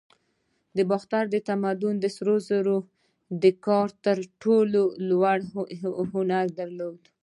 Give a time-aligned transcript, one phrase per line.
[0.75, 2.77] د باختر تمدن د سرو زرو
[3.43, 5.39] د کار تر ټولو لوړ
[6.13, 6.99] هنر درلود